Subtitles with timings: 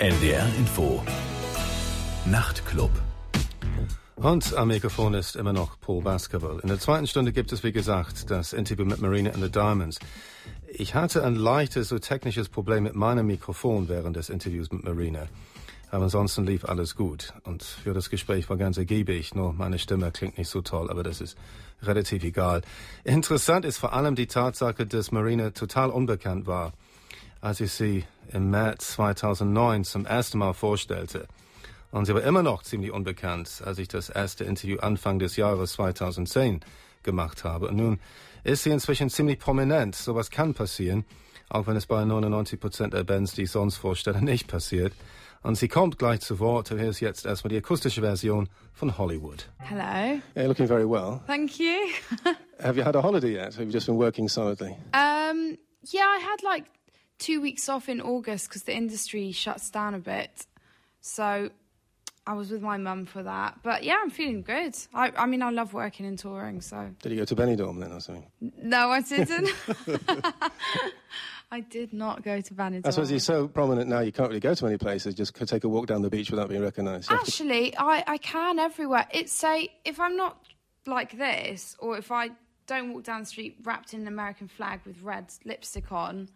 [0.00, 1.02] NDR Info.
[2.24, 2.92] Nachtclub.
[4.14, 6.60] Und am Mikrofon ist immer noch Paul Basketball.
[6.60, 9.98] In der zweiten Stunde gibt es, wie gesagt, das Interview mit Marina and the Diamonds.
[10.68, 15.26] Ich hatte ein leichtes, so technisches Problem mit meinem Mikrofon während des Interviews mit Marina.
[15.90, 17.32] Aber ansonsten lief alles gut.
[17.42, 19.34] Und für das Gespräch war ganz ergiebig.
[19.34, 21.36] Nur meine Stimme klingt nicht so toll, aber das ist
[21.82, 22.62] relativ egal.
[23.02, 26.72] Interessant ist vor allem die Tatsache, dass Marina total unbekannt war,
[27.40, 31.26] als ich sie im März 2009 zum ersten Mal vorstellte.
[31.90, 35.72] Und sie war immer noch ziemlich unbekannt, als ich das erste Interview Anfang des Jahres
[35.72, 36.60] 2010
[37.02, 37.68] gemacht habe.
[37.68, 38.00] Und nun
[38.44, 39.94] ist sie inzwischen ziemlich prominent.
[39.94, 41.04] Sowas kann passieren,
[41.48, 44.92] auch wenn es bei 99 Prozent der Bands, die ich sonst vorstelle, nicht passiert.
[45.42, 46.68] Und sie kommt gleich zu Wort.
[46.68, 49.48] Hier ist jetzt erstmal die akustische Version von Hollywood.
[49.58, 49.80] Hello.
[49.80, 51.20] Yeah, you're looking very well.
[51.26, 51.74] Thank you.
[52.60, 53.54] Have you had a holiday yet?
[53.54, 54.76] Have you just been working solidly?
[54.92, 56.64] um, yeah, I had like
[57.18, 60.46] two weeks off in August because the industry shuts down a bit.
[61.00, 61.50] So
[62.26, 63.60] I was with my mum for that.
[63.62, 64.76] But yeah, I'm feeling good.
[64.92, 66.90] I, I mean, I love working and touring, so.
[67.02, 68.26] Did you go to Benidorm then or something?
[68.62, 69.50] No, I didn't.
[71.50, 72.86] I did not go to Benidorm.
[72.86, 75.14] I suppose you're so prominent now, you can't really go to many places.
[75.14, 77.08] Just take a walk down the beach without being recognised.
[77.08, 79.06] Have to- Actually, I, I can everywhere.
[79.10, 80.36] It's say if I'm not
[80.86, 82.30] like this, or if I
[82.66, 86.28] don't walk down the street wrapped in an American flag with red lipstick on,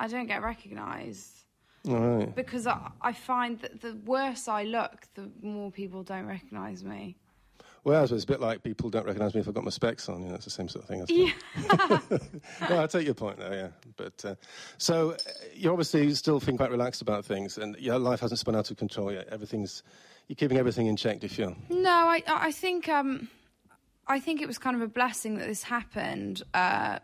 [0.00, 1.44] I don't get recognised.
[1.84, 2.34] Right.
[2.34, 7.16] Because I, I find that the worse I look, the more people don't recognise me.
[7.84, 10.22] Well, it's a bit like people don't recognise me if I've got my specs on.
[10.22, 11.02] You know, it's the same sort of thing.
[11.02, 12.30] I suppose.
[12.70, 13.68] no, I take your point there, yeah.
[13.96, 14.34] But uh,
[14.76, 15.16] so uh,
[15.54, 18.76] you're obviously still feeling quite relaxed about things, and your life hasn't spun out of
[18.76, 19.28] control yet.
[19.30, 19.82] Everything's
[20.28, 21.20] you're keeping everything in check.
[21.20, 21.56] Do you feel?
[21.70, 23.30] No, I I think um,
[24.06, 26.98] I think it was kind of a blessing that this happened uh,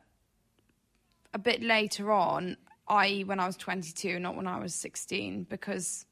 [1.32, 2.58] a bit later on,
[2.88, 6.06] i.e., when I was 22, not when I was 16, because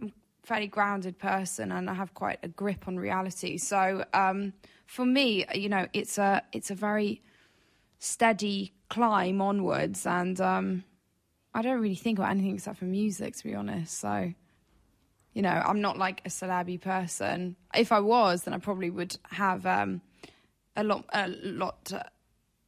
[0.00, 3.58] I'm a fairly grounded person and I have quite a grip on reality.
[3.58, 4.52] So um,
[4.86, 7.22] for me, you know, it's a it's a very
[7.98, 10.84] steady climb onwards, and um,
[11.54, 13.98] I don't really think about anything except for music, to be honest.
[13.98, 14.34] So
[15.34, 17.56] you know, I'm not like a celebby person.
[17.74, 20.00] If I was, then I probably would have um,
[20.76, 22.04] a lot, a lot uh,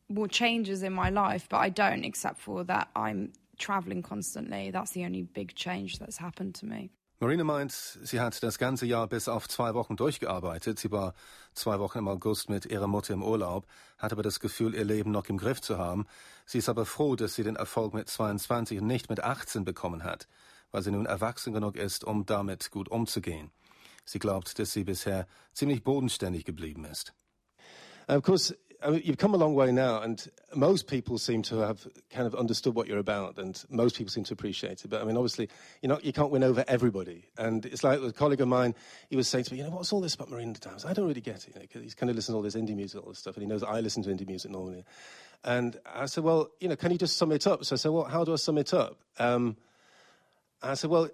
[0.08, 1.46] more changes in my life.
[1.48, 4.70] But I don't, except for that I'm traveling constantly.
[4.70, 6.90] That's the only big change that's happened to me.
[7.18, 10.78] Marina meint, sie hat das ganze Jahr bis auf zwei Wochen durchgearbeitet.
[10.78, 11.14] Sie war
[11.54, 13.66] zwei Wochen im August mit ihrer Mutter im Urlaub,
[13.96, 16.04] hat aber das Gefühl, ihr Leben noch im Griff zu haben.
[16.44, 20.04] Sie ist aber froh, dass sie den Erfolg mit 22 und nicht mit 18 bekommen
[20.04, 20.28] hat,
[20.72, 23.50] weil sie nun erwachsen genug ist, um damit gut umzugehen.
[24.04, 27.14] Sie glaubt, dass sie bisher ziemlich bodenständig geblieben ist.
[28.08, 31.56] Of course, I mean, you've come a long way now, and most people seem to
[31.58, 34.88] have kind of understood what you're about, and most people seem to appreciate it.
[34.88, 35.48] But I mean, obviously,
[35.82, 37.24] you know, you can't win over everybody.
[37.38, 38.74] And it's like a colleague of mine,
[39.08, 40.84] he was saying to me, you know, what's all this about Marina Times?
[40.84, 42.76] I don't really get it, you know, he's kind of listening to all this indie
[42.76, 44.84] music, all this stuff, and he knows I listen to indie music normally.
[45.44, 47.64] And I said, well, you know, can you just sum it up?
[47.64, 48.98] So I said, well, how do I sum it up?
[49.18, 49.56] Um,
[50.62, 51.08] I said, well,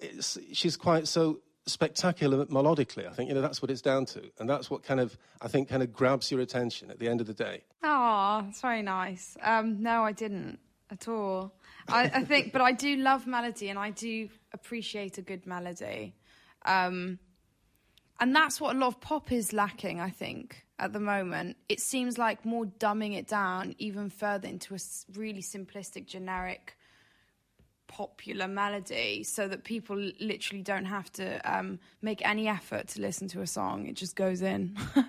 [0.52, 3.06] she's quite so spectacular melodically.
[3.06, 4.22] I think, you know, that's what it's down to.
[4.38, 7.20] And that's what kind of, I think, kind of grabs your attention at the end
[7.20, 7.62] of the day.
[7.82, 9.36] Ah, that's very nice.
[9.42, 10.58] Um, no, I didn't
[10.90, 11.54] at all.
[11.88, 16.14] I, I think, but I do love melody and I do appreciate a good melody.
[16.64, 17.18] Um,
[18.20, 21.56] and that's what a lot of pop is lacking, I think, at the moment.
[21.68, 24.78] It seems like more dumbing it down even further into a
[25.14, 26.76] really simplistic, generic,
[27.92, 33.28] popular melody so that people literally don't have to um, make any effort to listen
[33.28, 33.86] to a song.
[33.86, 34.76] It just goes in.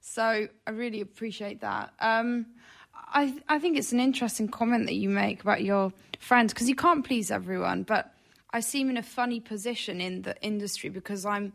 [0.00, 1.94] so I really appreciate that.
[2.00, 2.46] Um,
[2.94, 6.76] I, I think it's an interesting comment that you make about your friends because you
[6.76, 8.12] can't please everyone, but
[8.52, 11.54] I seem in a funny position in the industry because I'm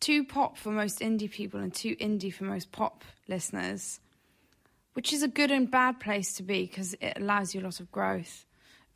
[0.00, 4.00] too pop for most indie people and too indie for most pop listeners,
[4.94, 7.78] which is a good and bad place to be because it allows you a lot
[7.78, 8.46] of growth.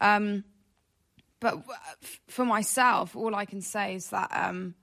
[0.01, 0.43] Um,
[1.41, 1.63] but
[2.29, 4.75] for myself, all I can say is that, um,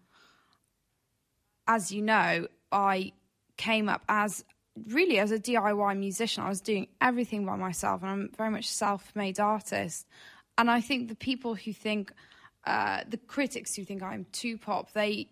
[1.68, 3.14] as you know, I
[3.58, 4.44] came up as
[4.88, 6.44] really as a DIY musician.
[6.44, 10.08] I was doing everything by myself, and I'm very much self-made artist.
[10.58, 12.12] And I think the people who think,
[12.66, 15.28] uh, the critics who think I'm too pop, they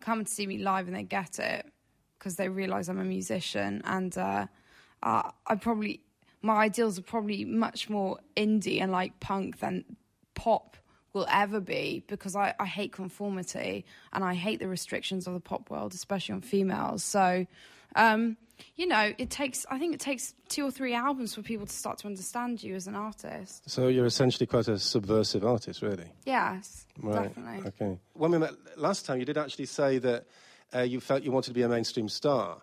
[0.00, 1.66] come to see me live and they get it
[2.18, 4.46] because they realize I'm a musician, and uh,
[5.02, 6.00] uh, I probably
[6.42, 9.84] my ideals are probably much more indie and like punk than
[10.34, 10.76] pop
[11.12, 15.40] will ever be because I, I hate conformity and I hate the restrictions of the
[15.40, 17.04] pop world, especially on females.
[17.04, 17.46] So,
[17.94, 18.36] um,
[18.76, 19.64] you know, it takes.
[19.70, 22.74] I think it takes two or three albums for people to start to understand you
[22.74, 23.68] as an artist.
[23.70, 26.12] So you're essentially quite a subversive artist, really.
[26.24, 27.28] Yes, Right.
[27.28, 27.68] definitely.
[27.68, 27.98] Okay.
[28.14, 30.26] When we met last time, you did actually say that
[30.74, 32.58] uh, you felt you wanted to be a mainstream star.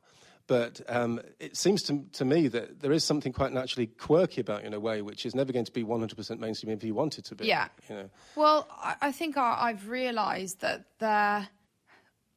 [0.52, 4.64] But um, it seems to, to me that there is something quite naturally quirky about
[4.64, 7.18] you in a way, which is never going to be 100% mainstream if you want
[7.18, 7.46] it to be.
[7.48, 7.70] Yeah.
[7.88, 8.10] You know.
[8.36, 11.48] Well, I, I think I, I've realised that there.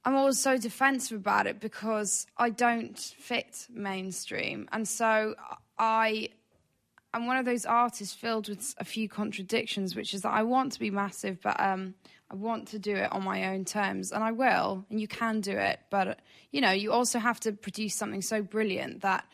[0.05, 5.35] I'm always so defensive about it because I don't fit mainstream, and so
[5.77, 6.29] I
[7.15, 10.71] am one of those artists filled with a few contradictions, which is that I want
[10.75, 11.95] to be massive, but um,
[12.35, 15.41] I want to do it on my own terms, and I will, and you can
[15.41, 16.19] do it, but
[16.51, 19.25] you know, you also have to produce something so brilliant that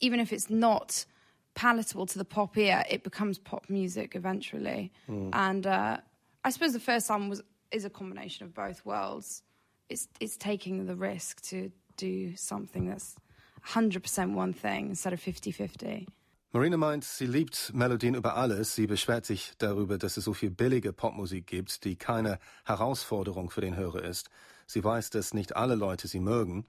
[0.00, 1.06] even if it's not
[1.54, 4.92] palatable to the pop ear, it becomes pop music eventually.
[5.32, 5.98] And uh,
[6.44, 9.42] I suppose the first album was is a combination of both worlds.
[9.88, 13.16] It's it's taking the risk to do something that's
[13.68, 16.06] 100% one thing instead of 50-50.
[16.52, 18.74] Marina meint, sie liebt Melodien über alles.
[18.74, 23.60] Sie beschwert sich darüber, dass es so viel billige Popmusik gibt, die keine Herausforderung für
[23.60, 24.30] den Hörer ist.
[24.66, 26.66] Sie weiß, dass nicht alle Leute sie mögen.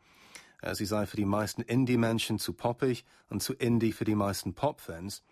[0.61, 4.53] Äh, Sie sei für die meisten Indie-Menschen zu poppig und zu Indie für die meisten
[4.53, 5.23] Pop-Fans.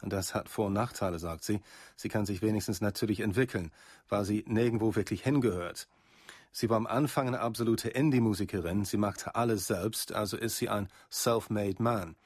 [0.00, 1.60] Und das hat Vor- und Nachteile, sagt sie.
[1.94, 3.72] Sie kann sich wenigstens natürlich entwickeln,
[4.08, 5.86] weil sie nirgendwo wirklich hingehört.
[6.50, 8.86] Sie war am Anfang eine absolute Indie-Musikerin.
[8.86, 12.16] Sie machte alles selbst, also ist sie ein self-made man.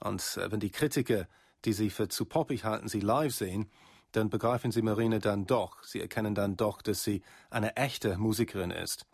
[0.00, 1.26] Und äh, wenn die Kritiker,
[1.64, 3.70] die sie für zu poppig halten, sie live sehen,
[4.12, 5.82] dann begreifen sie Marine dann doch.
[5.82, 9.06] Sie erkennen dann doch, dass sie eine echte Musikerin ist.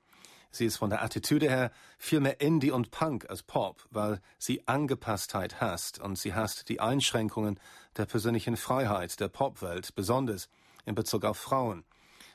[0.55, 4.69] Sie ist von der Attitüde her viel mehr Indie und Punk als Pop, weil sie
[4.69, 7.59] Angepasstheit hasst und sie hasst die Einschränkungen
[7.97, 10.51] der persönlichen Freiheit der Popwelt, besonders
[10.85, 11.85] in Bezug auf Frauen.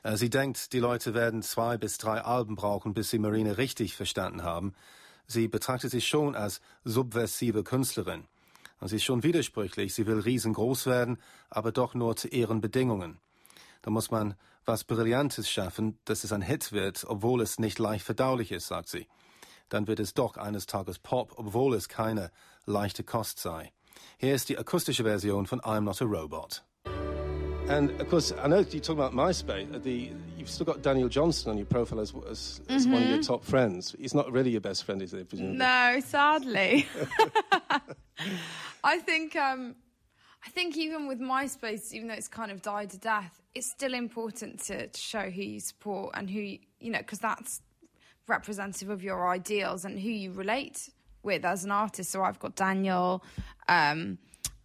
[0.02, 3.94] Äh, Sie denkt, die Leute werden zwei bis drei Alben brauchen, bis sie Marine richtig
[3.94, 4.74] verstanden haben.
[5.26, 8.26] Sie betrachtet sich schon als subversive Künstlerin.
[8.80, 9.94] Und sie ist schon widersprüchlich.
[9.94, 11.18] Sie will riesengroß werden,
[11.50, 13.18] aber doch nur zu ihren Bedingungen.
[13.82, 14.34] Da muss man
[14.64, 18.88] was Brillantes schaffen, dass es ein Hit wird, obwohl es nicht leicht verdaulich ist, sagt
[18.88, 19.08] sie.
[19.68, 22.30] Dann wird es doch eines Tages Pop, obwohl es keine
[22.66, 23.72] leichte Kost sei.
[24.18, 26.64] Hier ist die akustische Version von I'm Not a Robot.
[27.68, 29.82] And of course, I know you talk about MySpace.
[29.82, 33.22] The, you've still got Daniel Johnston on your profile as, as, as one of your
[33.22, 33.94] top friends.
[33.98, 35.22] He's not really your best friend, is he?
[35.22, 35.58] Presumably?
[35.58, 36.86] No, sadly.
[38.84, 39.76] I think um,
[40.44, 43.92] I think even with MySpace, even though it's kind of died to death, it's still
[43.92, 47.60] important to, to show who you support and who you, you know, because that's
[48.26, 50.88] representative of your ideals and who you relate
[51.22, 52.10] with as an artist.
[52.10, 53.22] So I've got Daniel.
[53.68, 54.16] Um,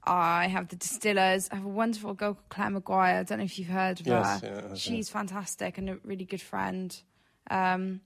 [0.05, 1.49] I have the Distillers.
[1.51, 3.19] I have a wonderful girl called Clare Maguire.
[3.19, 4.65] I don't know if you've heard of Yes, her.
[4.69, 6.95] yeah, She's fantastic and a really good friend.
[7.49, 8.01] Um,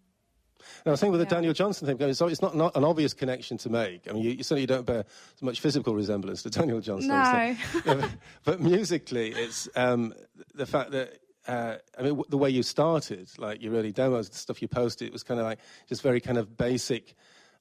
[0.85, 1.38] Now, I was thinking with the Yeah.
[1.39, 4.09] Daniel Johnston thing, so it's not, not an obvious connection to make.
[4.09, 5.05] I mean, you, you certainly don't bear
[5.39, 7.09] so much physical resemblance to Daniel Johnston.
[7.09, 7.15] No.
[7.15, 7.55] Yeah,
[7.85, 8.09] but,
[8.44, 10.13] but musically, it's um,
[10.55, 11.19] the fact that.
[11.47, 14.67] Uh, I mean, w- the way you started, like your early demos, the stuff you
[14.67, 17.15] posted, it was kind of like just very kind of basic,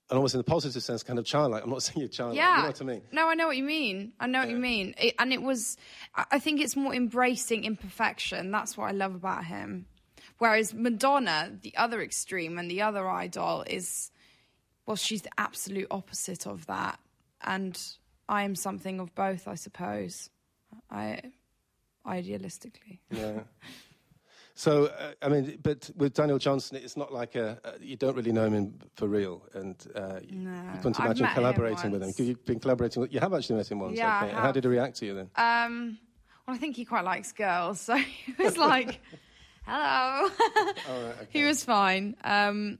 [0.08, 1.64] and almost in the positive sense, kind of childlike.
[1.64, 2.36] I'm not saying you're childlike.
[2.36, 2.56] Yeah.
[2.56, 3.02] You know what I mean?
[3.12, 4.12] No, I know what you mean.
[4.20, 4.94] I know what you mean.
[4.98, 5.76] It, and it was,
[6.14, 8.50] I I think it's more embracing imperfection.
[8.50, 9.86] That's what I love about him.
[10.38, 14.10] Whereas Madonna, the other extreme and the other idol, is,
[14.84, 17.00] well, she's the absolute opposite of that.
[17.42, 17.80] And
[18.28, 20.30] I am something of both, I suppose.
[20.90, 21.22] I,
[22.06, 23.00] idealistically.
[23.10, 23.40] Yeah.
[24.58, 28.16] So, uh, I mean, but with Daniel Johnston, it's not like a, uh, you don't
[28.16, 30.50] really know him in, for real, and uh, you- No.
[30.50, 32.06] you couldn't imagine met him collaborating with him.
[32.08, 32.20] once.
[32.20, 33.98] You've been collaborating with, you have actually met him once.
[33.98, 34.32] Yeah, okay.
[34.32, 35.30] How did he react to you then?
[35.36, 35.98] Um,
[36.46, 39.00] well, I think he quite likes girls, so he was like,
[39.66, 40.30] "Hello."
[41.30, 42.16] He was fine.
[42.24, 42.78] Um,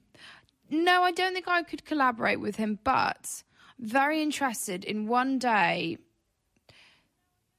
[0.70, 3.42] no, I don't think I could collaborate with him, but
[3.78, 5.98] very interested in one day.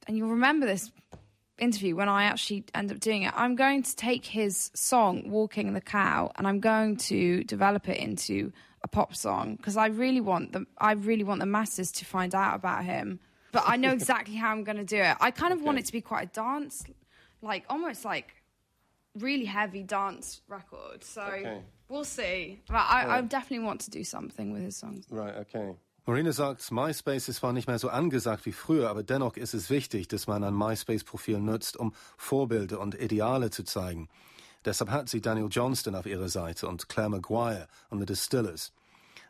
[0.08, 0.90] And you'll remember this
[1.58, 3.32] interview when I actually end up doing it.
[3.36, 7.98] I'm going to take his song "Walking the Cow" and I'm going to develop it
[7.98, 12.04] into a pop song because I really want the I really want the masses to
[12.04, 13.20] find out about him.
[13.52, 15.16] But I know exactly how I'm going to do it.
[15.20, 16.84] I kind of want it to be quite a dance,
[17.42, 18.34] like almost like
[19.18, 21.02] really heavy dance record.
[21.02, 21.62] So Okay.
[21.88, 22.60] we'll see.
[22.68, 25.06] But I, I definitely want to do something with his songs.
[25.10, 25.74] Right, okay.
[26.08, 29.68] Marine sagt, MySpace ist zwar nicht mehr so angesagt wie früher, aber dennoch ist es
[29.68, 34.08] wichtig, dass man ein MySpace-Profil nutzt, um Vorbilder und Ideale zu zeigen.
[34.64, 38.72] Deshalb hat sie Daniel Johnston auf ihrer Seite und Claire Maguire und The Distillers.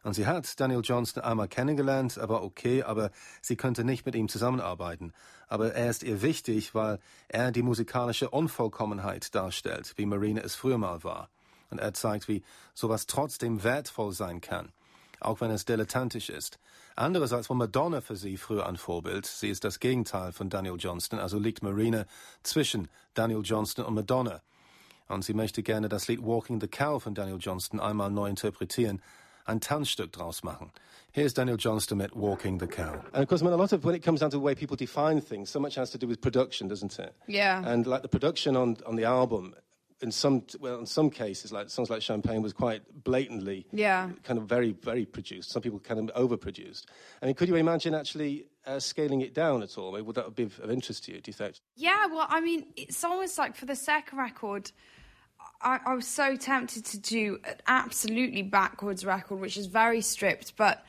[0.04, 3.10] Und sie hat Daniel Johnston einmal kennengelernt, aber okay, aber
[3.42, 5.12] sie könnte nicht mit ihm zusammenarbeiten.
[5.48, 10.78] Aber er ist ihr wichtig, weil er die musikalische Unvollkommenheit darstellt, wie Marine es früher
[10.78, 11.28] mal war.
[11.70, 14.70] Und er zeigt, wie sowas trotzdem wertvoll sein kann.
[15.20, 16.58] Auch wenn es dilettantisch ist.
[16.96, 19.26] Andererseits war Madonna für sie früher ein Vorbild.
[19.26, 22.06] Sie ist das Gegenteil von Daniel Johnston, also liegt Marina
[22.42, 24.42] zwischen Daniel Johnston und Madonna.
[25.08, 29.00] Und sie möchte gerne das Lied Walking the Cow von Daniel Johnston einmal neu interpretieren,
[29.46, 30.70] ein Tanzstück draus machen.
[31.12, 33.00] Here's Daniel Johnston at Walking the Cow.
[33.12, 34.54] And of course, I mean, a lot of when it comes down to the way
[34.54, 37.14] people define things, so much has to do with production, doesn't it?
[37.26, 37.62] Yeah.
[37.64, 39.54] And like the production on, on the album,
[40.00, 44.10] in some well, in some cases, like songs like Champagne was quite blatantly, Yeah.
[44.22, 45.50] kind of very very produced.
[45.50, 46.84] Some people kind of overproduced.
[47.22, 49.94] I mean, could you imagine actually uh, scaling it down at all?
[49.94, 51.20] I mean, would that be of, of interest to you?
[51.20, 51.56] Do you think?
[51.76, 54.70] Yeah, well, I mean, it's almost like for the second record,
[55.62, 60.56] I, I was so tempted to do an absolutely backwards record, which is very stripped,
[60.56, 60.84] but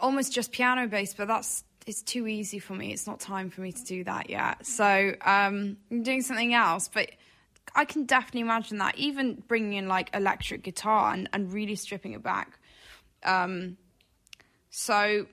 [0.00, 1.16] almost just piano based.
[1.16, 2.92] But that's it's too easy for me.
[2.92, 4.64] It's not time for me to do that yet.
[4.66, 7.08] So um, I'm doing something else, but.
[7.74, 12.12] I can definitely imagine that, even bringing in like electric guitar and, and really stripping
[12.12, 12.58] it back.
[13.24, 13.76] Um,
[14.70, 15.26] so,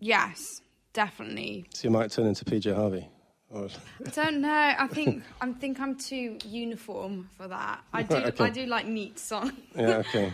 [0.00, 0.60] yes,
[0.92, 3.08] definitely So you might turn into PJ Harvey.
[3.50, 3.68] Or,
[4.06, 4.74] I don't know.
[4.78, 7.84] I think I think I'm too uniform for that.
[7.92, 8.14] I do.
[8.14, 8.44] Right, okay.
[8.44, 9.52] I do like neat songs.
[9.76, 10.32] yeah, okay.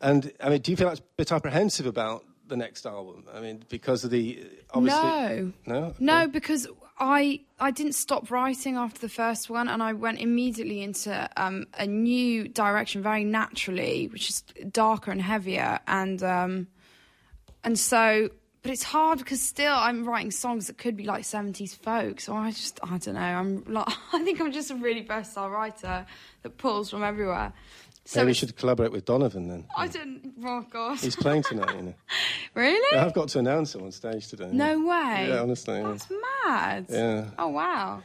[0.00, 3.24] And I mean, do you feel a bit apprehensive about the next album?
[3.34, 5.52] I mean, because of the obviously No.
[5.66, 6.66] no, No, because
[6.98, 11.66] I I didn't stop writing after the first one, and I went immediately into um,
[11.78, 16.66] a new direction very naturally, which is darker and heavier, and um,
[17.64, 18.30] and so.
[18.62, 22.18] But it's hard because still I'm writing songs that could be like 70s folk.
[22.20, 23.20] So I just I don't know.
[23.20, 26.04] I'm like I think I'm just a really versatile writer
[26.42, 27.52] that pulls from everywhere.
[28.06, 29.66] So Maybe we should collaborate with Donovan then.
[29.76, 30.34] I didn't.
[30.44, 30.98] Oh God!
[30.98, 31.94] He's playing tonight, you know.
[32.54, 32.98] really?
[32.98, 34.48] I've got to announce him on stage today.
[34.52, 35.26] No way.
[35.28, 35.80] Yeah, honestly.
[35.80, 35.98] yeah.
[36.44, 36.86] Mad.
[36.88, 37.24] Yeah.
[37.36, 38.02] Oh wow.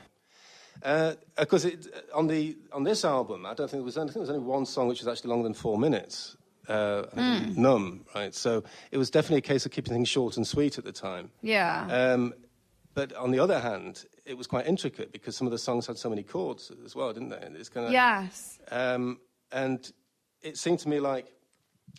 [0.82, 3.96] Uh, of course, it, on the on this album, I don't think there was.
[3.96, 6.36] I think there was only one song which was actually longer than four minutes.
[6.68, 8.34] Uh, think Numb, right?
[8.34, 11.30] So it was definitely a case of keeping things short and sweet at the time.
[11.44, 11.86] Yeah.
[11.86, 12.34] Um,
[12.96, 15.98] but on the other hand, it was quite intricate because some of the songs had
[15.98, 17.60] so many chords as well, didn't they?
[17.60, 18.60] It's kind of yes.
[18.72, 19.20] Um,
[19.52, 19.92] and
[20.42, 21.28] it seemed to me like,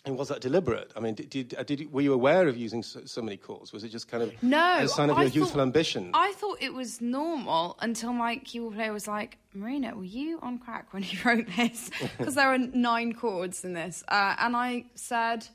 [0.05, 0.91] and was that deliberate?
[0.97, 3.71] I mean, did, did, uh, did were you aware of using so, so many chords?
[3.71, 4.79] Was it just kind of No.
[4.79, 6.09] a sign of I your thought- youthful ambition?
[6.13, 10.57] I thought it was normal until my keyboard player was like, Marina, were you on
[10.57, 11.89] crack when you wrote this?
[12.17, 14.03] Because there are nine chords in this.
[14.07, 15.47] Uh, and I said,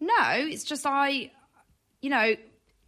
[0.00, 1.30] no, it's just I,
[2.00, 2.34] you know,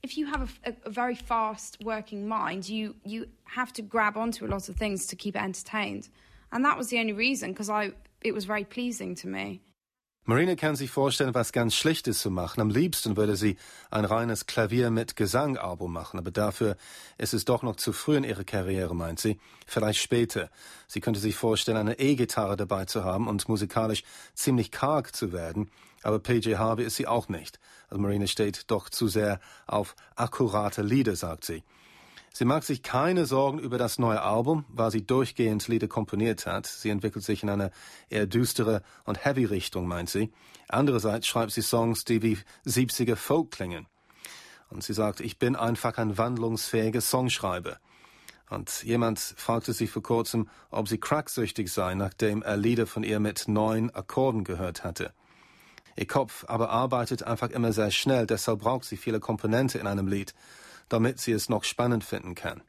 [0.03, 4.17] if you have a, a, a very fast working mind, you, you have to grab
[4.17, 6.09] onto a lot of things to keep it entertained.
[6.51, 7.93] And that was the only reason, because I
[8.25, 9.61] it was very pleasing to me.
[10.25, 12.61] Marina kann sich vorstellen, was ganz Schlichtes zu machen.
[12.61, 13.57] Am liebsten würde sie
[13.91, 16.76] ein reines Klavier mit Gesang-Album machen, aber dafür
[17.19, 19.41] ist es doch noch zu früh in ihrer Karriere, meint sie.
[19.67, 20.49] Vielleicht später.
[20.87, 25.73] Sie könnte sich vorstellen, eine E-Gitarre dabei zu haben und musikalisch ziemlich karg zu werden,
[26.05, 27.59] aber PJ Harvey ist sie auch nicht.
[27.88, 31.64] Also Marina steht doch zu sehr auf akkurate Lieder, sagt sie.
[32.35, 36.67] Sie macht sich keine Sorgen über das neue Album, weil sie durchgehend Lieder komponiert hat.
[36.67, 37.71] Sie entwickelt sich in eine
[38.09, 40.33] eher düstere und heavy Richtung, meint sie.
[40.69, 43.87] Andererseits schreibt sie Songs, die wie 70er Folk klingen.
[44.71, 47.77] Und sie sagt, ich bin einfach ein wandlungsfähiger Songschreiber.
[48.49, 53.21] Und jemand fragte sie vor kurzem, ob sie cracksüchtig sei, nachdem er Lieder von ihr
[53.21, 55.12] mit neun Akkorden gehört hatte.
[55.97, 60.07] Ihr Kopf aber arbeitet einfach immer sehr schnell, deshalb braucht sie viele Komponente in einem
[60.07, 60.35] Lied,
[60.92, 62.62] damit sie es noch spannend finden kann.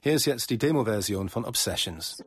[0.00, 2.22] Hier ist jetzt die Demo-Version von Obsessions.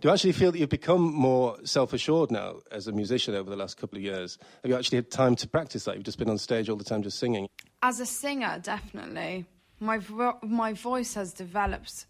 [0.00, 3.56] Do you actually feel that you've become more self-assured now as a musician over the
[3.56, 4.38] last couple of years?
[4.62, 5.94] Have you actually had time to practice that?
[5.94, 7.48] You've just been on stage all the time just singing.
[7.82, 9.46] As a singer, definitely.
[9.80, 12.06] My vo- my voice has developed.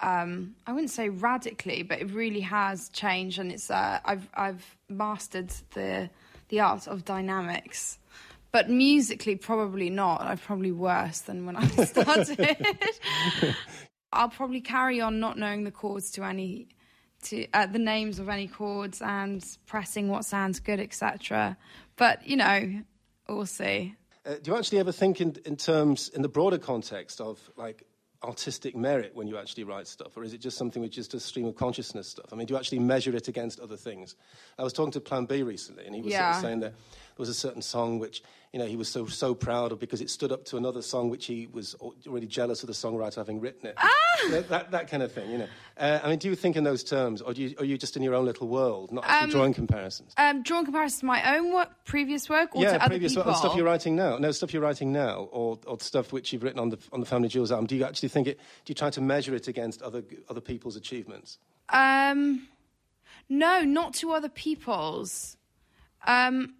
[0.00, 4.76] Um, I wouldn't say radically, but it really has changed, and it's uh, I've I've
[4.88, 6.08] mastered the
[6.48, 7.98] the art of dynamics.
[8.52, 10.22] But musically, probably not.
[10.22, 12.56] I'm probably worse than when I started.
[14.12, 16.68] I'll probably carry on not knowing the chords to any
[17.22, 21.56] to uh, the names of any chords and pressing what sounds good, etc.
[21.96, 22.82] But you know,
[23.28, 23.94] we'll see.
[24.24, 27.84] Uh, do you actually ever think in, in terms, in the broader context of like
[28.22, 31.14] artistic merit when you actually write stuff, or is it just something which is just
[31.14, 32.26] a stream of consciousness stuff?
[32.32, 34.14] I mean, do you actually measure it against other things?
[34.58, 36.74] I was talking to Plan B recently, and he was sort of saying that
[37.18, 40.10] was a certain song which you know he was so so proud of because it
[40.10, 41.74] stood up to another song which he was
[42.06, 43.78] already jealous of the songwriter having written it.
[44.24, 45.46] You know, that that kind of thing, you know.
[45.78, 47.96] Uh, I mean, do you think in those terms, or do you, are you just
[47.96, 50.12] in your own little world, not actually drawing comparisons?
[50.18, 53.30] Um, drawing comparisons to my own work, previous work, or yeah, to other previous people.
[53.30, 54.18] and stuff you're writing now.
[54.18, 57.06] No, stuff you're writing now, or, or stuff which you've written on the on the
[57.06, 57.66] Family Jewels album.
[57.66, 58.38] Do you actually think it?
[58.64, 61.38] Do you try to measure it against other other people's achievements?
[61.70, 62.48] Um,
[63.28, 65.36] no, not to other people's.
[66.06, 66.54] Um,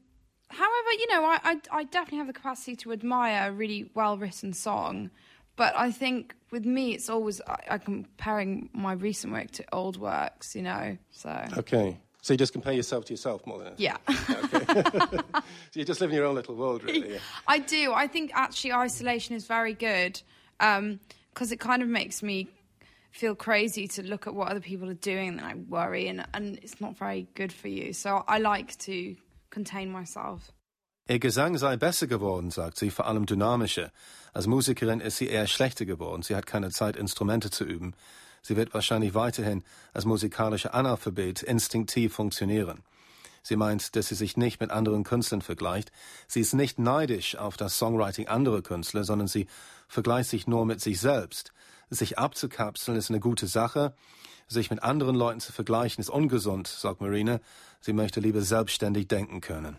[0.51, 4.17] however, you know, I, I I definitely have the capacity to admire a really well
[4.19, 5.11] written song,
[5.57, 9.97] but I think with me, it's always I, I'm comparing my recent work to old
[9.97, 10.55] works.
[10.55, 11.99] You know, so Okay.
[12.23, 13.97] So you just compare yourself to yourself more than anything?
[14.09, 15.31] yeah.
[15.73, 17.13] So you just live in your own little world, really.
[17.15, 17.19] Yeah.
[17.49, 17.95] I do.
[17.95, 20.21] I think actually isolation is very good
[20.61, 21.01] um,
[21.33, 22.49] because it kind of makes me
[23.11, 26.59] feel crazy to look at what other people are doing and I worry and, and
[26.63, 27.95] it's not very good for you.
[27.95, 29.17] So I like to
[29.51, 30.53] contain myself.
[31.09, 33.91] Ihr Gesang sei besser geworden, sagt sie, vor allem dynamischer.
[34.33, 36.23] Als Musikerin ist sie eher schlechter geworden.
[36.23, 37.95] Sie hat keine Zeit, Instrumente zu üben.
[38.43, 42.85] Sie wird wahrscheinlich weiterhin als musikalischer Analphabet instinktiv funktionieren.
[43.43, 45.91] Sie meint, dass sie sich nicht mit anderen Künstlern vergleicht.
[46.29, 49.47] Sie ist nicht neidisch auf das Songwriting anderer Künstler, sondern sie
[49.89, 51.53] vergleicht sich nur mit sich selbst.
[51.89, 53.95] Sich abzukapseln ist eine gute Sache.
[54.53, 57.39] Sich mit anderen Leuten zu vergleichen ist ungesund, sagt Marina.
[57.81, 59.77] Sie möchte lieber selbstständig denken können.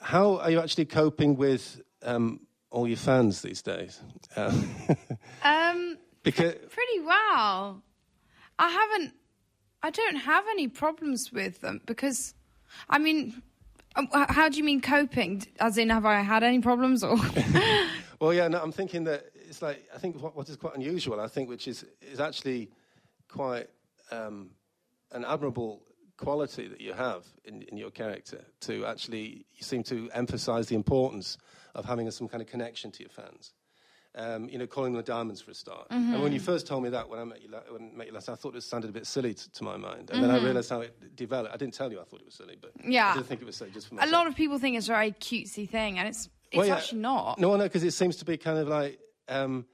[0.00, 4.00] How are you actually coping with um, all your fans these days?
[4.36, 4.64] Um,
[5.42, 7.82] Um, because pretty well.
[8.60, 9.12] I haven't.
[9.82, 12.34] I don't have any problems with them because,
[12.88, 13.42] I mean,
[13.96, 15.42] um, how do you mean coping?
[15.58, 17.16] As in, have I had any problems or?
[18.20, 21.18] Well, yeah, no, I'm thinking that it's like I think what, what is quite unusual.
[21.18, 22.70] I think which is is actually
[23.26, 23.66] quite
[24.12, 24.50] um,
[25.10, 25.82] an admirable
[26.16, 28.44] quality that you have in, in your character.
[28.62, 31.38] To actually, you seem to emphasise the importance
[31.74, 33.52] of having some kind of connection to your fans.
[34.14, 35.86] Um, you know, calling them the diamonds for a start.
[35.88, 38.06] And when you first told me that when I met you, la- when I met
[38.08, 40.10] you last, I thought it sounded a bit silly t- to my mind.
[40.10, 41.54] And then I realised how it developed.
[41.54, 43.08] I didn't tell you I thought it was silly, but Yeah.
[43.12, 44.92] I didn't think it was silly just for a lot of people think it's a
[44.92, 46.74] very cutesy thing, and it's it's Well, yeah.
[46.76, 47.38] actually not.
[47.38, 49.64] No, no, because it seems to be kind of like um,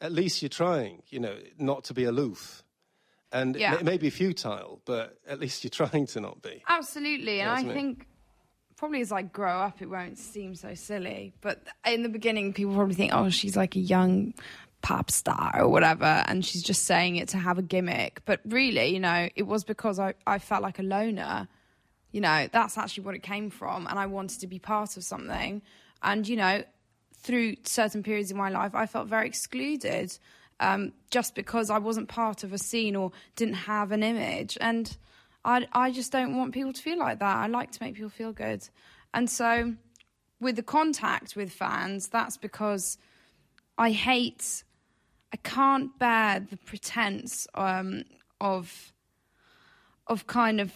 [0.00, 2.64] at least you're trying, you know, not to be aloof.
[3.32, 3.74] And Yeah.
[3.74, 6.62] it, may, be futile, but at least you're trying to not be.
[6.68, 8.06] Absolutely, and I think
[8.76, 11.32] probably as I grow up, it won't seem so silly.
[11.40, 14.34] But in the beginning, people probably think, "Oh, she's like a young
[14.82, 18.20] pop star or whatever," and she's just saying it to have a gimmick.
[18.24, 21.48] But really, you know, it was because I, I felt like a loner.
[22.10, 25.04] You know, that's actually what it came from, and I wanted to be part of
[25.04, 25.62] something.
[26.02, 26.64] And you know,
[27.16, 30.18] through certain periods in my life, I felt very excluded
[30.62, 34.56] um, just because I wasn't part of a scene or didn't have an image.
[34.60, 34.96] And
[35.44, 37.36] I, I just don't want people to feel like that.
[37.36, 38.66] I like to make people feel good.
[39.12, 39.74] And so,
[40.40, 42.96] with the contact with fans, that's because
[43.76, 44.64] I hate,
[45.32, 48.04] I can't bear the pretense um,
[48.40, 48.92] of,
[50.06, 50.72] of kind of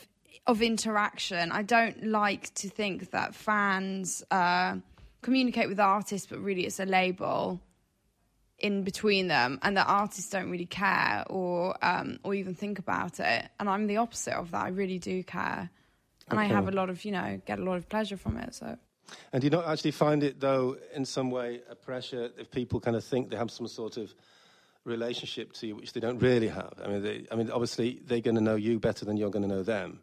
[0.46, 1.50] of interaction.
[1.50, 4.76] I don't like to think that fans uh,
[5.20, 7.60] communicate with artists, but really it's a label
[8.58, 13.20] in between them, and that artists don't really care or um, or even think about
[13.20, 13.48] it.
[13.60, 14.62] And I'm the opposite of that.
[14.64, 15.68] I really do care,
[16.28, 18.54] and I have a lot of you know get a lot of pleasure from it.
[18.54, 18.76] So.
[19.32, 22.80] And do you not actually find it, though, in some way, a pressure if people
[22.80, 24.12] kind of think they have some sort of
[24.84, 26.72] relationship to you, which they don't really have?
[26.84, 29.48] I mean, they, I mean, obviously, they're going to know you better than you're going
[29.48, 30.00] to know them.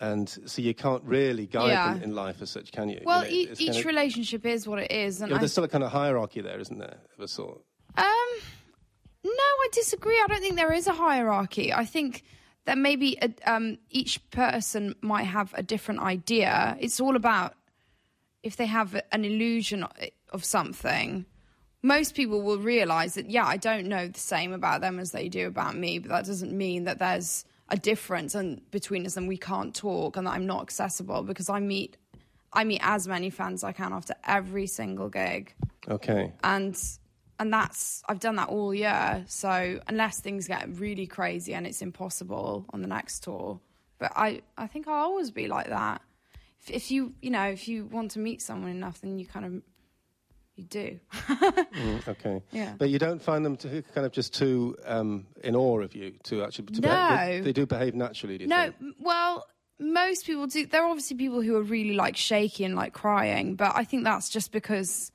[0.00, 1.94] And so you can't really guide Yeah.
[1.94, 3.00] them in life as such, can you?
[3.04, 5.36] Well, You know, e- each kind of- relationship is what it is, and you know,
[5.36, 7.60] I there's still a kind of hierarchy there, isn't there, of a sort?
[7.96, 8.04] Um,
[9.24, 10.20] no, I disagree.
[10.22, 11.72] I don't think there is a hierarchy.
[11.72, 12.24] I think
[12.66, 16.76] that maybe a, um, each person might have a different idea.
[16.80, 17.54] It's all about
[18.42, 19.86] if they have an illusion
[20.30, 21.24] of something.
[21.82, 25.28] Most people will realize that, yeah, I don't know the same about them as they
[25.28, 29.28] do about me, but that doesn't mean that there's a difference and between us and
[29.28, 31.96] we can't talk and that I'm not accessible because I meet
[32.52, 35.54] I meet as many fans as I can after every single gig
[35.88, 36.32] Okay.
[36.44, 36.78] and
[37.38, 39.24] and that's I've done that all year.
[39.28, 43.60] So unless things get really crazy and it's impossible on the next tour,
[43.98, 46.00] but I I think I'll always be like that.
[46.62, 49.46] If, if you you know if you want to meet someone enough, then you kind
[49.46, 49.62] of
[50.56, 51.00] you do.
[51.74, 52.40] Mm, okay.
[52.52, 52.74] Yeah.
[52.78, 56.12] But you don't find them to kind of just too um, in awe of you
[56.24, 56.66] to actually.
[56.66, 57.16] To No.
[57.16, 58.38] they, they do behave naturally.
[58.38, 58.94] Do you No, think?
[59.00, 59.44] well,
[59.80, 60.64] most people do.
[60.66, 64.04] There are obviously people who are really like shaky and like crying, but I think
[64.04, 65.10] that's just because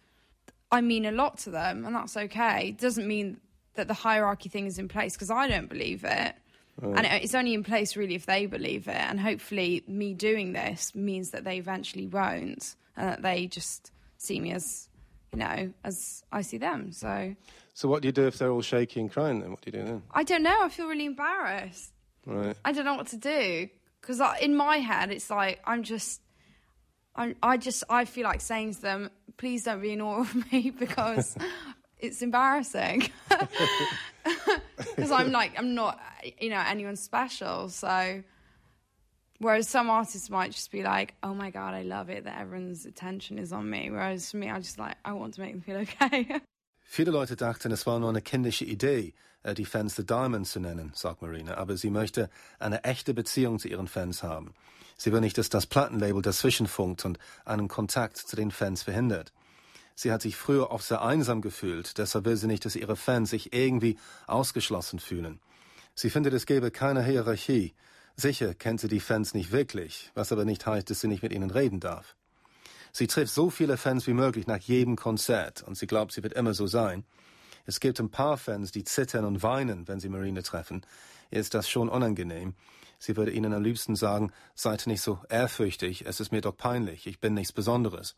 [0.71, 2.69] I mean a lot to them, and that's okay.
[2.69, 3.39] It doesn't mean
[3.75, 6.35] that the hierarchy thing is in place because I don't believe it.
[6.81, 6.93] Oh.
[6.93, 8.95] And it's only in place really if they believe it.
[8.95, 14.39] And hopefully, me doing this means that they eventually won't, and that they just see
[14.39, 14.89] me as,
[15.33, 16.91] you know, as I see them.
[16.91, 17.35] So
[17.79, 19.39] So what do you do if they're all shaky and crying?
[19.39, 20.03] Then what do you do then?
[20.11, 20.63] I don't know.
[20.63, 21.93] I feel really embarrassed.
[22.25, 22.53] Right.
[22.65, 23.69] I don't know what to do
[24.01, 26.19] because in my head it's like I'm just,
[27.15, 30.51] I I just I feel like saying to them, please don't be in awe of
[30.51, 31.35] me because
[31.99, 33.09] it's embarrassing.
[34.77, 35.99] Because I'm like I'm not
[36.39, 38.21] you know anyone special, so
[39.39, 42.85] Whereas some artists might just be like, "Oh my god, I love it that everyone's
[42.85, 45.61] attention is on me." Whereas for me, I just like, I want to make them
[45.61, 46.41] feel okay.
[46.91, 50.59] Viele Leute dachten, es war nur eine kindische Idee, äh, die Fans The Diamonds zu
[50.59, 54.55] nennen, sagt Marina, aber sie möchte eine echte Beziehung zu ihren Fans haben.
[54.97, 59.33] Sie will nicht, dass das Plattenlabel dazwischenfunkt und einen Kontakt zu den Fans verhindert.
[59.93, 63.29] Sie hat sich früher oft sehr einsam gefühlt, deshalb will sie nicht, dass ihre Fans
[63.29, 65.39] sich irgendwie ausgeschlossen fühlen.
[65.93, 67.75] Sie findet, es gäbe keine Hierarchie.
[68.15, 71.33] Sicher kennt sie die Fans nicht wirklich, was aber nicht heißt, dass sie nicht mit
[71.33, 72.15] ihnen reden darf.
[72.91, 76.33] Sie trifft so viele Fans wie möglich nach jedem Konzert und sie glaubt, sie wird
[76.33, 77.05] immer so sein.
[77.65, 80.85] Es gibt ein paar Fans, die zittern und weinen, wenn sie Marine treffen.
[81.31, 82.55] Ihr ist das schon unangenehm.
[82.97, 87.07] Sie würde ihnen am liebsten sagen, seid nicht so ehrfürchtig, es ist mir doch peinlich,
[87.07, 88.15] ich bin nichts Besonderes.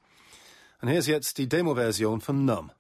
[0.82, 2.74] Und hier ist jetzt die Demo-Version von Numb.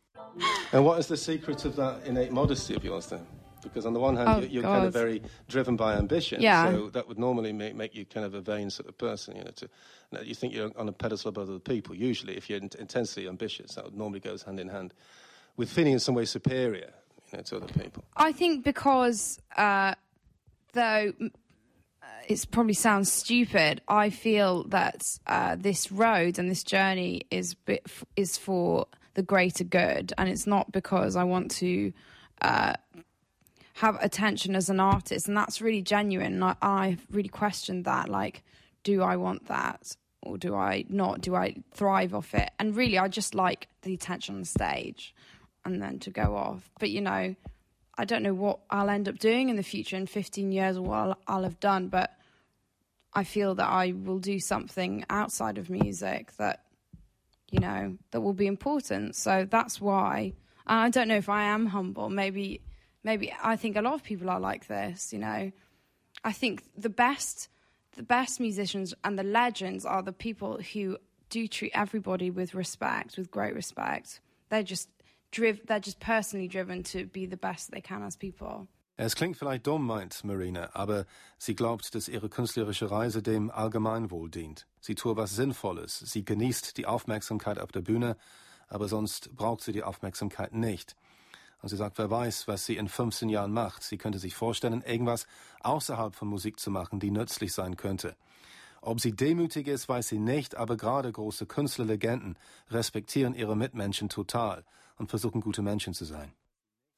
[0.71, 3.27] And what is the secret of that innate modesty of yours then?
[3.61, 6.41] Because on the one hand, Oh, you're, you're kind of very driven by ambition.
[6.41, 6.71] Yeah.
[6.71, 9.43] So that would normally make, make you kind of a vain sort of person, you
[9.43, 9.51] know.
[9.51, 9.69] To,
[10.25, 11.95] you think you're on a pedestal above other people.
[11.95, 14.93] Usually, if you're in- intensely ambitious, that would normally goes hand in hand
[15.57, 16.91] with feeling in some way superior,
[17.31, 18.03] you know, to other people.
[18.17, 19.93] I think because, uh,
[20.73, 27.21] though uh, it probably sounds stupid, I feel that uh, this road and this journey
[27.29, 31.93] is bit f- is for the greater good, and it's not because I want to
[32.41, 32.73] uh,
[33.75, 36.41] have attention as an artist, and that's really genuine.
[36.43, 38.43] I, I really questioned that, like,
[38.83, 39.95] do I want that?
[40.23, 41.21] Or do I not?
[41.21, 42.51] Do I thrive off it?
[42.59, 45.15] And really, I just like the attention on the stage
[45.65, 46.69] and then to go off.
[46.79, 47.35] But you know,
[47.97, 50.81] I don't know what I'll end up doing in the future in 15 years or
[50.81, 52.11] what I'll, I'll have done, but
[53.13, 56.63] I feel that I will do something outside of music that,
[57.51, 59.15] you know, that will be important.
[59.15, 60.33] So that's why.
[60.65, 62.09] And I don't know if I am humble.
[62.09, 62.61] Maybe,
[63.03, 65.51] maybe I think a lot of people are like this, you know.
[66.23, 67.49] I think the best,
[67.95, 70.97] the best musicians and the legends are the people who
[71.29, 74.19] do treat everybody with respect, with great respect.
[74.49, 74.89] They're just
[75.31, 78.67] driv- they're just personally driven to be the best they can as people.
[78.97, 81.07] Es klingt vielleicht dumm, meint Marina, aber
[81.39, 84.67] sie glaubt, dass ihre künstlerische Reise dem Allgemeinwohl dient.
[84.79, 85.97] Sie tue was Sinnvolles.
[85.99, 88.15] Sie genießt die Aufmerksamkeit auf der Bühne,
[88.67, 90.95] aber sonst braucht sie die Aufmerksamkeit nicht.
[91.61, 93.83] Und sie sagt, wer weiß, was sie in 15 Jahren macht.
[93.83, 95.27] Sie könnte sich vorstellen, irgendwas
[95.61, 98.15] außerhalb von Musik zu machen, die nützlich sein könnte.
[98.81, 102.37] Ob sie demütig ist, weiß sie nicht, aber gerade große Künstlerlegenden
[102.71, 104.63] respektieren ihre Mitmenschen total
[104.97, 106.33] und versuchen, gute Menschen zu sein.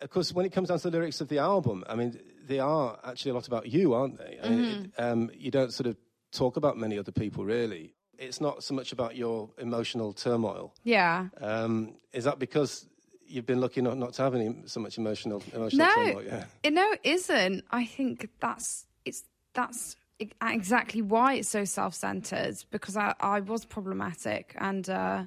[0.02, 2.60] Of course, when it comes down to the lyrics of the album, I mean, they
[2.60, 4.39] are actually a lot about you, aren't they?
[4.41, 5.97] I mean, it, um, you don't sort of
[6.32, 7.93] talk about many other people, really.
[8.17, 10.73] It's not so much about your emotional turmoil.
[10.84, 11.28] Yeah.
[11.39, 12.86] Um, is that because
[13.34, 16.19] you've been lucky not, not to have any so much emotional emotional No?
[16.22, 16.46] Yeah.
[16.62, 17.65] it, no, it isn't.
[17.72, 19.96] I think that's it's that's
[20.41, 25.26] exactly why it's so self-centered because I, I was problematic and uh,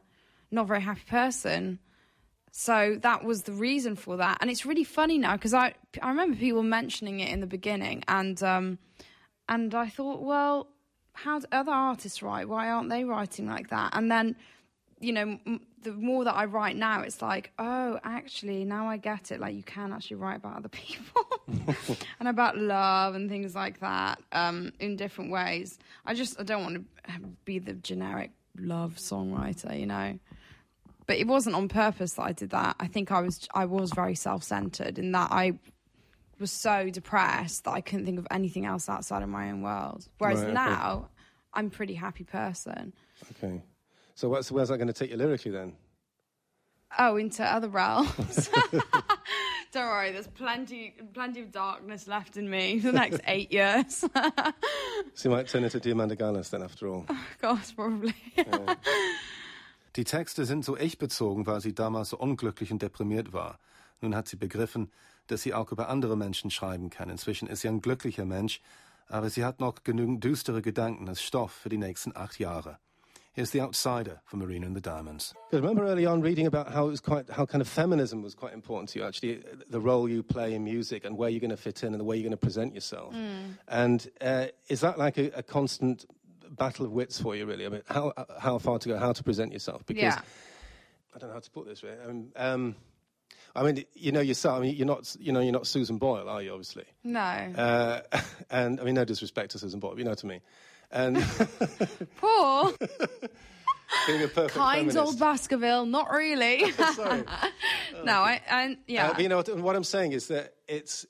[0.51, 1.81] not a very happy person.
[2.53, 6.09] So that was the reason for that, and it's really funny now because I I
[6.09, 8.79] remember people mentioning it in the beginning, and um,
[9.49, 10.69] and I thought, well,
[11.12, 12.49] how do other artists write?
[12.49, 13.90] Why aren't they writing like that?
[13.95, 14.37] And then
[15.00, 18.96] you know, m- the more that I write now, it's like, oh, actually, now I
[18.96, 19.40] get it.
[19.40, 21.22] Like, you can actually write about other people
[22.18, 25.78] and about love and things like that um, in different ways.
[26.04, 30.18] I just, I don't want to be the generic love songwriter, you know.
[31.06, 32.76] But it wasn't on purpose that I did that.
[32.80, 35.52] I think I was, I was very self-centered in that I
[36.40, 40.09] was so depressed that I couldn't think of anything else outside of my own world.
[40.18, 40.54] Whereas Right, okay.
[40.54, 41.09] now,
[41.54, 42.92] I'm a pretty happy person.
[43.30, 43.62] Okay.
[44.16, 45.74] So what's, where's that going to take you lyrically then?
[46.98, 48.48] Oh, into other realms.
[49.72, 54.07] Don't worry, there's plenty, plenty of darkness left in me for the next eight years.
[55.12, 57.05] So you might turn into Diamanda Gallas then after all.
[57.42, 58.14] God, probably.
[59.96, 63.59] Die Texte sind so ich-bezogen, weil sie damals so unglücklich und deprimiert war.
[64.00, 64.90] Nun hat sie begriffen,
[65.26, 67.11] dass sie auch über andere Menschen schreiben kann.
[67.11, 68.62] Inzwischen ist sie ein glücklicher Mensch,
[69.09, 72.79] aber sie hat noch genügend düstere Gedanken als Stoff für die nächsten acht Jahre.
[73.37, 75.35] Here's The Outsider for Marina and the Diamonds.
[75.51, 78.22] Because I remember early on reading about how it was quite, how kind of feminism
[78.22, 81.40] was quite important to you, actually, the role you play in music and where you're
[81.40, 83.14] going to fit in and the way you're going to present yourself.
[83.68, 86.07] And uh, is that like a, a constant
[86.49, 87.66] battle of wits for you, really?
[87.66, 89.85] I mean, how, how far to go, how to present yourself?
[89.85, 90.20] Because Yeah.
[91.14, 91.99] I don't know how to put this, really.
[92.09, 92.75] Um, um,
[93.55, 94.57] I mean, you know yourself.
[94.59, 96.53] I mean, you're not, you know, you're not Susan Boyle, are you?
[96.53, 96.85] Obviously.
[97.05, 97.20] No.
[97.20, 98.01] Uh,
[98.51, 100.40] and I mean, no disrespect to Susan Boyle, but you know what I mean.
[100.90, 101.16] And
[102.16, 102.72] Poor,
[104.07, 104.96] being a perfect kind feminist.
[104.99, 106.70] old Baskerville, not really.
[106.94, 107.25] Sorry.
[108.05, 109.11] no, I, I yeah.
[109.11, 111.07] Uh, you know what, what I'm saying is that it's.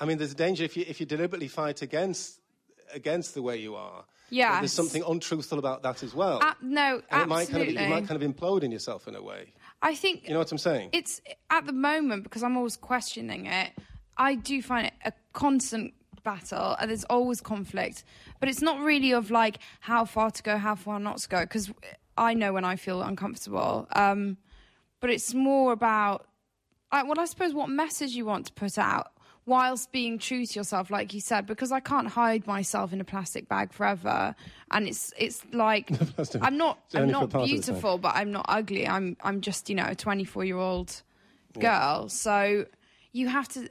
[0.00, 2.40] I mean, there's a danger if you if you deliberately fight against
[2.92, 4.04] against the way you are.
[4.30, 4.60] Yeah.
[4.60, 6.38] There's something untruthful about that as well.
[6.42, 7.82] Uh, no, and it might kind of, absolutely.
[7.82, 9.52] you might kind of implode in yourself in a way.
[9.82, 10.90] I think You know what I'm saying?
[10.92, 13.72] it's at the moment because I'm always questioning it.
[14.16, 18.04] I do find it a constant battle, and there's always conflict.
[18.38, 21.40] But it's not really of like how far to go, how far not to go,
[21.40, 21.70] because
[22.16, 23.86] I know when I feel uncomfortable.
[23.92, 24.36] Um,
[25.00, 26.26] but it's more about,
[26.92, 29.12] I, well, I suppose what message you want to put out
[29.46, 33.04] whilst being true to yourself, like you said, because I can't hide myself in a
[33.04, 34.34] plastic bag forever,
[34.70, 35.90] and it's it's like
[36.40, 37.62] I'm not I'm not part of the time.
[37.62, 38.86] beautiful, but I'm not ugly.
[38.86, 41.02] I'm I'm just you know a 24 year old
[41.58, 42.08] girl.
[42.08, 42.66] So
[43.12, 43.68] you have to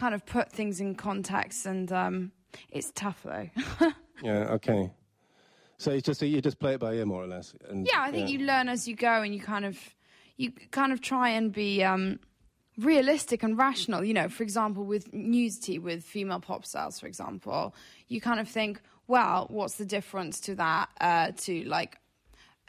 [0.00, 2.32] kind of put things in context, and um,
[2.70, 3.50] it's tough though.
[4.22, 4.52] Yeah.
[4.56, 4.92] Okay.
[5.78, 7.54] So you just you just play it by ear more or less.
[7.68, 9.78] And, yeah, I think you learn as you go, and you kind of
[10.36, 12.20] you kind of try and be um,
[12.76, 14.04] realistic and rational.
[14.04, 17.74] You know, for example, with nudity with female pop stars, for example,
[18.08, 21.96] you kind of think, well, what's the difference to that uh, to like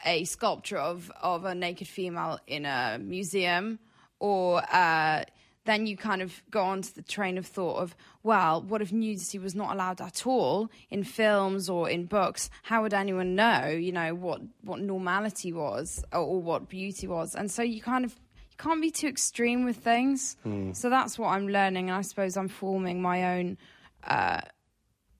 [0.06, 3.78] a sculpture of of a naked female in a museum,
[4.20, 5.24] or uh,
[5.64, 8.92] then you kind of go on to the train of thought of, well, what if
[8.92, 12.50] nudity was not allowed at all in films or in books?
[12.64, 17.34] How would anyone know, you know, what what normality was or, or what beauty was?
[17.34, 18.12] And so you kind of
[18.50, 20.36] you can't be too extreme with things.
[20.74, 23.56] So that's what I'm learning, and I suppose I'm forming my own
[24.04, 24.40] uh,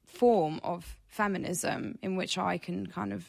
[0.07, 3.27] form of feminism in which I can kind of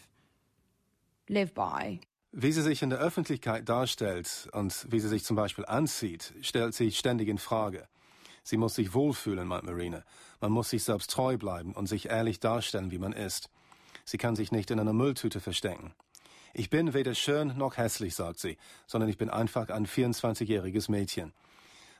[1.29, 1.99] live by.
[2.35, 6.73] Wie sie sich in der Öffentlichkeit darstellt und wie sie sich zum Beispiel anzieht, stellt
[6.73, 7.87] sich ständig in Frage.
[8.41, 10.03] Sie muss sich wohlfühlen, meint Marine.
[10.41, 13.51] Man muss sich selbst treu bleiben und sich ehrlich darstellen, wie man ist.
[14.03, 15.93] Sie kann sich nicht in einer Mülltüte verstecken.
[16.55, 21.33] Ich bin weder schön noch hässlich, sagt sie, sondern ich bin einfach ein 24-jähriges Mädchen.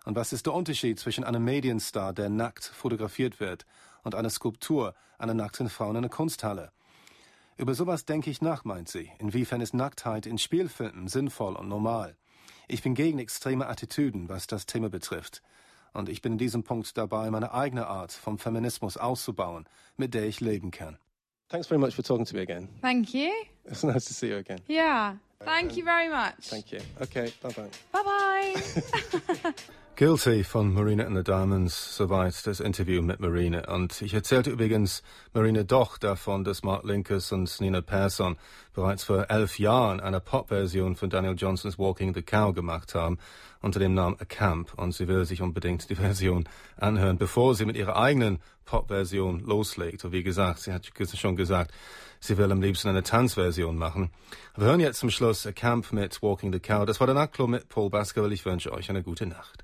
[0.04, 3.68] Und was ist der Unterschied zwischen einem Medienstar, der nackt fotografiert wird,
[4.02, 6.72] und einer Skulptur einer nackten Frau in einer Kunsthalle?
[7.58, 9.12] Über sowas denke ich nach, meint sie.
[9.20, 12.16] Inwiefern ist Nacktheit in Spielfilmen sinnvoll und normal?
[12.68, 15.42] Ich bin gegen extreme Attitüden, was das Thema betrifft.
[15.94, 19.66] Und ich bin in diesem Punkt dabei, meine eigene Art vom Feminismus auszubauen,
[19.98, 20.98] mit der ich leben kann.
[21.50, 22.68] Thanks very much for talking to me again.
[22.82, 23.30] Thank you.
[23.66, 24.60] It's nice to see you again.
[24.68, 25.18] Yeah.
[25.46, 26.36] Thank you very much.
[26.42, 26.80] Thank you.
[27.02, 27.34] Okay.
[27.42, 27.70] Bye bye.
[27.92, 29.54] Bye bye.
[29.96, 33.72] Guilty von Marina and the Diamonds, soweit das Interview mit Marina.
[33.72, 35.04] Und ich erzählte übrigens
[35.34, 38.38] Marina doch davon, dass Mark Linkers und Nina Persson
[38.74, 43.20] bereits vor elf Jahren eine Pop-Version von Daniel Johnsons Walking the Cow gemacht haben,
[43.62, 44.74] unter dem Namen A Camp.
[44.78, 50.04] Und sie will sich unbedingt die Version anhören, bevor sie mit ihrer eigenen Pop-Version loslegt.
[50.06, 51.72] Und wie gesagt, sie hat schon gesagt,
[52.24, 54.10] sie will am liebsten eine Tanzversion machen.
[54.56, 56.86] Wir hören jetzt zum Schluss A Camp mit Walking the Cow.
[56.86, 58.34] Das war der Nachtclub mit Paul Baskerville.
[58.34, 59.62] Ich wünsche euch eine gute Nacht.